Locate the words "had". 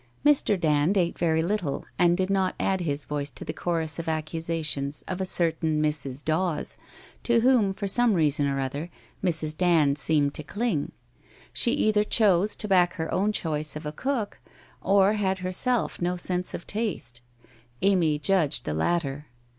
15.13-15.37